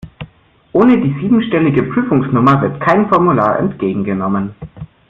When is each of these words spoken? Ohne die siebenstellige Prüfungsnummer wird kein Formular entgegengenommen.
Ohne 0.71 0.99
die 0.99 1.13
siebenstellige 1.21 1.83
Prüfungsnummer 1.83 2.59
wird 2.63 2.81
kein 2.81 3.07
Formular 3.07 3.59
entgegengenommen. 3.59 4.55